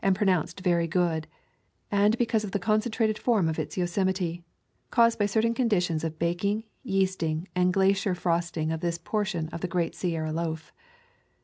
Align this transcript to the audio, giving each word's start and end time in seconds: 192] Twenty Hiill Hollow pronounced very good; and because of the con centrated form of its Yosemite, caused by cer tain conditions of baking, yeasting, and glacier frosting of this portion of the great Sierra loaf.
192] 0.03 0.17
Twenty 0.63 0.69
Hiill 0.71 0.73
Hollow 0.73 0.81
pronounced 0.81 0.91
very 0.91 1.05
good; 1.21 1.27
and 1.91 2.17
because 2.17 2.43
of 2.43 2.49
the 2.53 2.57
con 2.57 2.81
centrated 2.81 3.19
form 3.19 3.47
of 3.47 3.59
its 3.59 3.77
Yosemite, 3.77 4.43
caused 4.89 5.19
by 5.19 5.27
cer 5.27 5.43
tain 5.43 5.53
conditions 5.53 6.03
of 6.03 6.17
baking, 6.17 6.63
yeasting, 6.81 7.47
and 7.55 7.71
glacier 7.71 8.15
frosting 8.15 8.71
of 8.71 8.79
this 8.79 8.97
portion 8.97 9.47
of 9.49 9.61
the 9.61 9.67
great 9.67 9.93
Sierra 9.93 10.31
loaf. 10.31 10.73